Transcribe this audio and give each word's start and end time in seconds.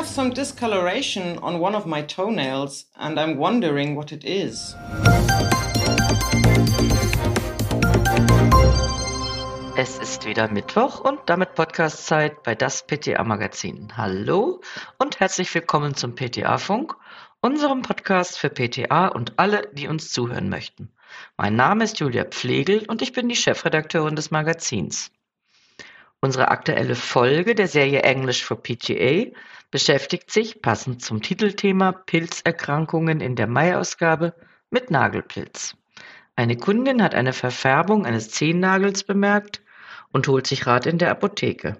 have 0.00 0.08
some 0.08 0.30
discoloration 0.30 1.36
on 1.42 1.60
one 1.60 1.74
of 1.74 1.84
my 1.84 2.00
toenails 2.00 2.86
and 2.96 3.20
I'm 3.20 3.36
wondering 3.36 3.96
what 3.96 4.12
it 4.12 4.24
is. 4.24 4.74
Es 9.76 9.98
ist 9.98 10.24
wieder 10.24 10.50
Mittwoch 10.50 11.00
und 11.00 11.20
damit 11.26 11.54
Podcastzeit 11.54 12.42
bei 12.44 12.54
das 12.54 12.86
PTA 12.86 13.22
Magazin. 13.24 13.94
Hallo 13.94 14.62
und 14.96 15.20
herzlich 15.20 15.54
willkommen 15.54 15.94
zum 15.94 16.14
PTA 16.14 16.56
Funk, 16.56 16.96
unserem 17.42 17.82
Podcast 17.82 18.38
für 18.38 18.48
PTA 18.48 19.08
und 19.08 19.38
alle, 19.38 19.68
die 19.74 19.86
uns 19.86 20.10
zuhören 20.12 20.48
möchten. 20.48 20.90
Mein 21.36 21.56
Name 21.56 21.84
ist 21.84 22.00
Julia 22.00 22.24
Pflegel 22.24 22.86
und 22.88 23.02
ich 23.02 23.12
bin 23.12 23.28
die 23.28 23.36
Chefredakteurin 23.36 24.16
des 24.16 24.30
Magazins. 24.30 25.10
Unsere 26.22 26.48
aktuelle 26.48 26.96
Folge 26.96 27.54
der 27.54 27.66
Serie 27.66 28.02
English 28.02 28.44
for 28.44 28.62
PTA 28.62 29.30
beschäftigt 29.70 30.30
sich, 30.30 30.60
passend 30.60 31.02
zum 31.02 31.22
Titelthema 31.22 31.92
Pilzerkrankungen 31.92 33.20
in 33.20 33.36
der 33.36 33.46
Mai-Ausgabe, 33.46 34.34
mit 34.70 34.90
Nagelpilz. 34.90 35.76
Eine 36.36 36.56
Kundin 36.56 37.02
hat 37.02 37.14
eine 37.14 37.32
Verfärbung 37.32 38.04
eines 38.04 38.30
Zehennagels 38.30 39.04
bemerkt 39.04 39.62
und 40.12 40.28
holt 40.28 40.46
sich 40.46 40.66
Rat 40.66 40.86
in 40.86 40.98
der 40.98 41.10
Apotheke. 41.10 41.78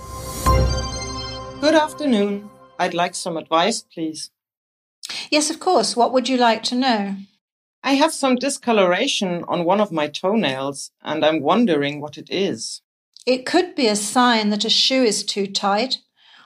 Good 1.60 1.74
afternoon. 1.74 2.48
I'd 2.78 2.94
like 2.94 3.16
some 3.16 3.36
advice, 3.36 3.84
please. 3.92 4.30
Yes, 5.32 5.50
of 5.50 5.58
course. 5.58 5.96
What 5.96 6.12
would 6.12 6.28
you 6.28 6.36
like 6.36 6.62
to 6.68 6.76
know? 6.76 7.16
I 7.84 7.94
have 7.94 8.12
some 8.12 8.36
discoloration 8.36 9.44
on 9.48 9.64
one 9.64 9.80
of 9.80 9.90
my 9.90 10.06
toenails 10.06 10.92
and 11.02 11.24
I'm 11.24 11.42
wondering 11.42 12.00
what 12.00 12.16
it 12.16 12.28
is. 12.30 12.82
It 13.26 13.44
could 13.44 13.74
be 13.74 13.88
a 13.88 13.96
sign 13.96 14.50
that 14.50 14.64
a 14.64 14.70
shoe 14.70 15.02
is 15.02 15.24
too 15.24 15.46
tight 15.46 15.98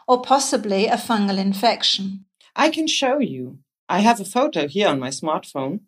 or 0.08 0.22
possibly 0.22 0.86
a 0.86 0.96
fungal 0.96 1.38
infection. 1.38 2.24
I 2.54 2.70
can 2.70 2.86
show 2.86 3.18
you. 3.18 3.58
I 3.88 4.00
have 4.00 4.20
a 4.20 4.24
photo 4.24 4.66
here 4.66 4.88
on 4.88 4.98
my 4.98 5.08
smartphone. 5.08 5.80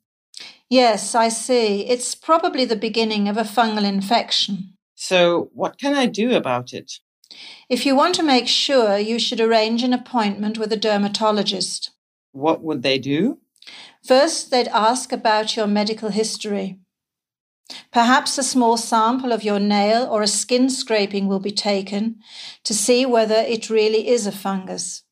Yes, 0.69 1.15
I 1.15 1.31
see. 1.31 1.87
It's 1.87 2.15
probably 2.15 2.65
the 2.65 2.77
beginning 2.77 3.29
of 3.29 3.37
a 3.37 3.43
fungal 3.43 3.85
infection. 3.85 4.75
So, 4.95 5.51
what 5.55 5.79
can 5.79 5.95
I 5.95 6.07
do 6.07 6.35
about 6.35 6.73
it? 6.73 7.01
If 7.69 7.87
you 7.87 7.95
want 7.97 8.15
to 8.17 8.23
make 8.23 8.49
sure, 8.49 8.99
you 8.99 9.19
should 9.19 9.41
arrange 9.41 9.83
an 9.83 9.93
appointment 9.93 10.59
with 10.59 10.73
a 10.73 10.77
dermatologist. 10.77 11.91
What 12.33 12.63
would 12.63 12.83
they 12.83 12.99
do? 12.99 13.39
First, 14.09 14.51
they'd 14.51 14.69
ask 14.69 15.13
about 15.13 15.55
your 15.55 15.67
medical 15.67 16.09
history. 16.09 16.79
Perhaps 17.93 18.39
a 18.39 18.43
small 18.43 18.79
sample 18.79 19.33
of 19.33 19.45
your 19.45 19.61
nail 19.61 20.09
or 20.11 20.23
a 20.23 20.27
skin 20.27 20.71
scraping 20.71 21.29
will 21.29 21.41
be 21.41 21.51
taken 21.51 22.17
to 22.65 22.73
see 22.73 23.05
whether 23.05 23.35
it 23.35 23.69
really 23.69 24.09
is 24.09 24.27
a 24.27 24.33
fungus. 24.33 25.03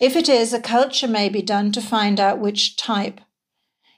If 0.00 0.14
it 0.14 0.28
is, 0.28 0.52
a 0.52 0.60
culture 0.60 1.08
may 1.08 1.28
be 1.28 1.42
done 1.42 1.72
to 1.72 1.80
find 1.80 2.20
out 2.20 2.38
which 2.38 2.76
type. 2.76 3.20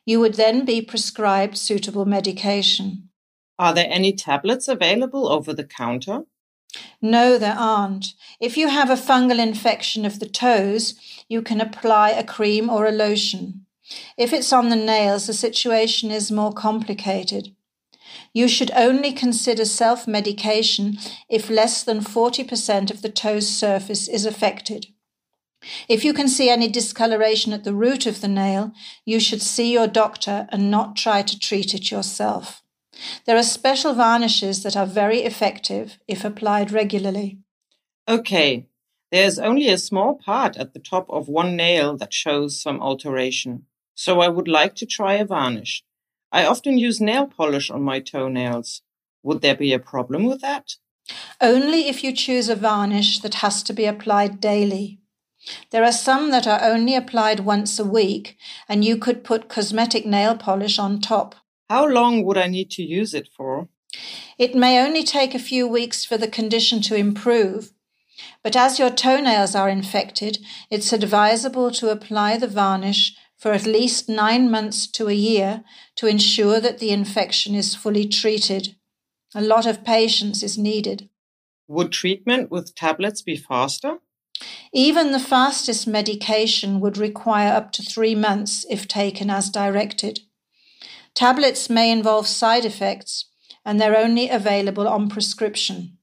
You 0.07 0.19
would 0.21 0.37
then 0.37 0.65
be 0.65 0.81
prescribed 0.81 1.59
suitable 1.59 2.07
medication. 2.07 3.11
Are 3.59 3.75
there 3.75 3.89
any 3.91 4.15
tablets 4.15 4.67
available 4.67 5.29
over 5.29 5.53
the 5.53 5.65
counter? 5.65 6.23
No, 7.03 7.37
there 7.37 7.59
aren't. 7.59 8.15
If 8.41 8.57
you 8.57 8.69
have 8.69 8.89
a 8.89 8.95
fungal 8.95 9.39
infection 9.39 10.07
of 10.07 10.21
the 10.21 10.29
toes, 10.29 10.95
you 11.29 11.43
can 11.43 11.61
apply 11.61 12.13
a 12.13 12.25
cream 12.25 12.71
or 12.71 12.87
a 12.87 12.93
lotion. 12.93 13.60
If 14.17 14.33
it's 14.33 14.53
on 14.53 14.69
the 14.69 14.77
nails, 14.77 15.27
the 15.27 15.33
situation 15.33 16.11
is 16.11 16.31
more 16.31 16.53
complicated. 16.53 17.55
You 18.33 18.49
should 18.49 18.71
only 18.73 19.13
consider 19.13 19.65
self 19.65 20.07
medication 20.07 20.99
if 21.29 21.51
less 21.51 21.83
than 21.83 22.01
40% 22.01 22.91
of 22.91 23.03
the 23.03 23.09
toe's 23.09 23.49
surface 23.49 24.09
is 24.09 24.25
affected. 24.27 24.87
If 25.89 26.05
you 26.05 26.15
can 26.15 26.29
see 26.29 26.49
any 26.49 26.69
discoloration 26.69 27.53
at 27.53 27.65
the 27.65 27.75
root 27.75 28.07
of 28.07 28.21
the 28.21 28.29
nail, 28.29 28.73
you 29.05 29.21
should 29.21 29.43
see 29.43 29.73
your 29.73 29.87
doctor 29.87 30.47
and 30.51 30.71
not 30.71 30.97
try 30.97 31.23
to 31.23 31.39
treat 31.39 31.75
it 31.75 31.91
yourself. 31.91 32.63
There 33.27 33.37
are 33.37 33.43
special 33.43 33.95
varnishes 33.95 34.63
that 34.63 34.77
are 34.77 34.87
very 34.87 35.21
effective 35.21 35.99
if 36.09 36.25
applied 36.25 36.73
regularly. 36.73 37.39
Okay, 38.09 38.67
there's 39.11 39.39
only 39.39 39.69
a 39.69 39.79
small 39.79 40.15
part 40.15 40.57
at 40.57 40.73
the 40.73 40.81
top 40.81 41.07
of 41.11 41.29
one 41.29 41.57
nail 41.57 41.97
that 41.97 42.13
shows 42.13 42.61
some 42.61 42.81
alteration, 42.81 43.67
so 44.01 44.23
I 44.23 44.29
would 44.29 44.49
like 44.49 44.77
to 44.77 44.87
try 44.87 45.17
a 45.17 45.27
varnish. 45.27 45.85
I 46.33 46.47
often 46.47 46.79
use 46.79 47.03
nail 47.03 47.27
polish 47.27 47.71
on 47.71 47.83
my 47.83 48.01
toenails. 48.01 48.81
Would 49.23 49.43
there 49.43 49.55
be 49.55 49.75
a 49.75 49.79
problem 49.79 50.25
with 50.25 50.41
that? 50.41 50.77
Only 51.39 51.87
if 51.87 52.03
you 52.03 52.15
choose 52.15 52.49
a 52.49 52.57
varnish 52.57 53.19
that 53.19 53.35
has 53.45 53.63
to 53.65 53.75
be 53.75 53.85
applied 53.85 54.41
daily. 54.41 55.01
There 55.71 55.85
are 55.85 55.93
some 55.93 56.31
that 56.31 56.47
are 56.47 56.63
only 56.63 56.97
applied 56.97 57.41
once 57.41 57.79
a 57.79 57.85
week, 57.85 58.39
and 58.67 58.83
you 58.83 58.97
could 58.97 59.23
put 59.23 59.51
cosmetic 59.51 60.07
nail 60.07 60.35
polish 60.35 60.79
on 60.79 61.03
top. 61.03 61.35
How 61.69 61.87
long 61.87 62.25
would 62.25 62.39
I 62.39 62.47
need 62.47 62.71
to 62.71 62.83
use 62.83 63.13
it 63.13 63.29
for? 63.37 63.69
It 64.39 64.55
may 64.55 64.83
only 64.83 65.05
take 65.05 65.35
a 65.35 65.49
few 65.51 65.69
weeks 65.69 66.07
for 66.07 66.17
the 66.17 66.29
condition 66.39 66.81
to 66.83 66.95
improve, 66.95 67.73
but 68.43 68.57
as 68.57 68.79
your 68.79 68.91
toenails 68.91 69.55
are 69.55 69.69
infected, 69.69 70.39
it's 70.71 70.95
advisable 70.95 71.71
to 71.73 71.91
apply 71.91 72.39
the 72.39 72.49
varnish 72.49 73.15
for 73.41 73.53
at 73.53 73.65
least 73.65 74.09
nine 74.09 74.51
months 74.51 74.87
to 74.87 75.09
a 75.09 75.15
year 75.15 75.65
to 75.97 76.07
ensure 76.07 76.61
that 76.61 76.79
the 76.79 76.91
infection 76.91 77.55
is 77.55 77.75
fully 77.75 78.07
treated. 78.07 78.77
A 79.35 79.41
lot 79.41 79.65
of 79.65 79.83
patience 79.83 80.43
is 80.43 80.59
needed. 80.59 81.09
Would 81.67 81.91
treatment 81.91 82.51
with 82.51 82.75
tablets 82.75 83.23
be 83.23 83.37
faster? 83.37 83.99
Even 84.73 85.13
the 85.13 85.19
fastest 85.19 85.87
medication 85.87 86.81
would 86.81 86.99
require 86.99 87.53
up 87.53 87.73
to 87.73 87.83
three 87.83 88.15
months 88.15 88.67
if 88.69 88.87
taken 88.87 89.31
as 89.31 89.49
directed. 89.49 90.21
Tablets 91.15 91.71
may 91.71 91.91
involve 91.91 92.27
side 92.27 92.65
effects 92.65 93.27
and 93.65 93.81
they're 93.81 93.97
only 93.97 94.29
available 94.29 94.87
on 94.87 95.09
prescription. 95.09 95.97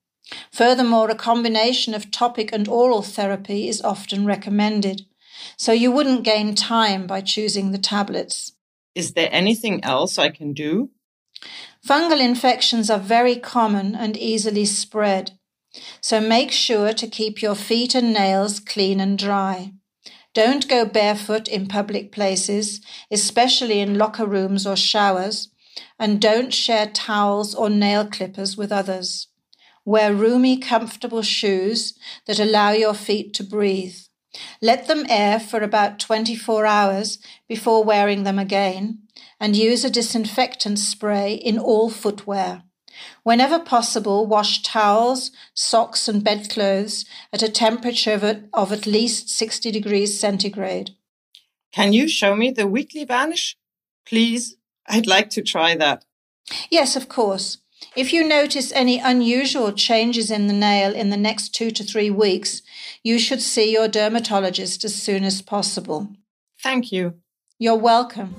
Furthermore, 0.52 1.09
a 1.09 1.16
combination 1.16 1.94
of 1.94 2.12
topic 2.12 2.50
and 2.52 2.68
oral 2.68 3.02
therapy 3.02 3.68
is 3.68 3.81
often 3.81 4.25
recommended, 4.25 5.06
so 5.56 5.72
you 5.72 5.91
wouldn't 5.91 6.24
gain 6.24 6.56
time 6.56 7.08
by 7.08 7.22
choosing 7.22 7.72
the 7.72 7.78
tablets. 7.78 8.53
Is 8.96 9.13
there 9.13 9.30
anything 9.31 9.84
else 9.84 10.18
I 10.18 10.30
can 10.30 10.53
do? 10.53 10.90
Fungal 11.88 12.19
infections 12.19 12.90
are 12.90 13.00
very 13.00 13.35
common 13.35 13.96
and 13.96 14.18
easily 14.18 14.66
spread. 14.66 15.31
So 16.02 16.19
make 16.19 16.52
sure 16.52 16.94
to 16.94 17.07
keep 17.07 17.41
your 17.41 17.56
feet 17.56 17.94
and 17.94 18.13
nails 18.13 18.59
clean 18.59 19.00
and 19.00 19.18
dry. 19.18 19.74
Don't 20.34 20.68
go 20.68 20.86
barefoot 20.86 21.47
in 21.47 21.68
public 21.68 22.12
places, 22.12 22.81
especially 23.09 23.80
in 23.80 23.97
locker 23.97 24.25
rooms 24.25 24.68
or 24.68 24.75
showers, 24.75 25.50
and 26.00 26.22
don't 26.22 26.53
share 26.53 26.88
towels 26.88 27.56
or 27.56 27.69
nail 27.69 28.06
clippers 28.06 28.57
with 28.57 28.72
others. 28.72 29.28
Wear 29.86 30.13
roomy, 30.13 30.57
comfortable 30.57 31.22
shoes 31.22 31.97
that 32.25 32.40
allow 32.40 32.72
your 32.72 32.94
feet 32.94 33.34
to 33.36 33.44
breathe. 33.44 33.96
Let 34.62 34.88
them 34.88 35.06
air 35.09 35.40
for 35.40 35.62
about 35.62 36.00
24 36.00 36.66
hours 36.66 37.20
before 37.48 37.84
wearing 37.84 38.24
them 38.24 38.40
again, 38.40 39.00
and 39.40 39.56
use 39.56 39.84
a 39.84 39.90
disinfectant 39.90 40.80
spray 40.80 41.34
in 41.34 41.58
all 41.58 41.90
footwear. 41.90 42.64
Whenever 43.24 43.59
possible, 43.59 44.25
wash 44.25 44.63
towels, 44.63 45.31
socks, 45.54 46.07
and 46.07 46.24
bedclothes 46.24 47.06
at 47.31 47.44
a 47.44 47.50
temperature 47.50 48.13
of, 48.13 48.24
of 48.54 48.72
at 48.72 48.88
least 48.88 49.30
60 49.30 49.72
degrees 49.72 50.19
centigrade. 50.19 50.92
Can 51.72 51.94
you 51.94 52.07
show 52.07 52.36
me 52.36 52.51
the 52.51 52.68
weekly 52.68 53.04
vanish? 53.06 53.56
Please, 54.06 54.56
I'd 54.88 55.06
like 55.06 55.30
to 55.31 55.44
try 55.44 55.75
that. 55.75 56.06
Yes, 56.72 56.95
of 56.95 57.10
course. 57.10 57.60
If 57.95 58.13
you 58.13 58.27
notice 58.27 58.71
any 58.74 59.00
unusual 59.00 59.74
changes 59.74 60.29
in 60.29 60.47
the 60.47 60.53
nail 60.53 60.94
in 60.94 61.09
the 61.09 61.18
next 61.18 61.53
two 61.53 61.71
to 61.71 61.83
three 61.83 62.12
weeks, 62.12 62.62
you 63.03 63.19
should 63.19 63.41
see 63.41 63.74
your 63.75 63.88
dermatologist 63.88 64.83
as 64.85 64.95
soon 64.95 65.24
as 65.24 65.41
possible. 65.41 66.07
Thank 66.62 66.91
you. 66.91 67.13
You're 67.59 67.81
welcome. 67.81 68.35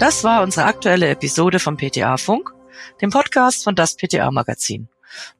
Das 0.00 0.22
war 0.22 0.42
unsere 0.42 0.66
aktuelle 0.66 1.08
Episode 1.08 1.58
vom 1.58 1.76
PTA 1.76 2.16
Funk. 2.16 2.58
dem 3.00 3.10
Podcast 3.10 3.64
von 3.64 3.74
das 3.74 3.96
PTA 3.96 4.30
Magazin. 4.30 4.88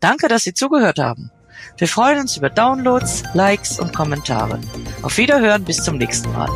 Danke, 0.00 0.28
dass 0.28 0.44
Sie 0.44 0.54
zugehört 0.54 0.98
haben. 0.98 1.30
Wir 1.76 1.88
freuen 1.88 2.20
uns 2.20 2.36
über 2.36 2.50
Downloads, 2.50 3.24
Likes 3.34 3.78
und 3.78 3.94
Kommentare. 3.94 4.60
Auf 5.02 5.18
Wiederhören 5.18 5.64
bis 5.64 5.82
zum 5.82 5.96
nächsten 5.98 6.32
Mal. 6.32 6.48